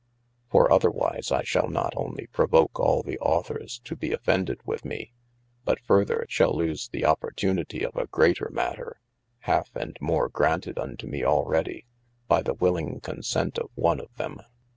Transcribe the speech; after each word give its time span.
For 0.49 0.73
otherwise 0.73 1.31
I 1.31 1.43
shall 1.43 1.67
not 1.69 1.93
onely 1.95 2.25
provoke 2.31 2.79
all 2.79 3.03
the 3.03 3.19
aucthors 3.21 3.79
to 3.83 3.95
be 3.95 4.13
offended 4.13 4.59
with 4.65 4.83
mee, 4.83 5.11
but 5.63 5.79
further 5.81 6.25
shall 6.27 6.55
leese 6.55 6.87
the 6.87 7.03
opertunitie 7.03 7.85
of 7.85 7.95
a 7.95 8.07
greater 8.07 8.49
matter, 8.51 8.99
halfe 9.41 9.75
and 9.75 9.95
more 10.01 10.27
graunted 10.27 10.79
unto 10.79 11.05
mee 11.05 11.21
alreadie, 11.21 11.85
by 12.27 12.41
the 12.41 12.55
willing 12.55 12.99
consent 12.99 13.59
of 13.59 13.69
one 13.75 13.99
of 13.99 14.11
them. 14.15 14.41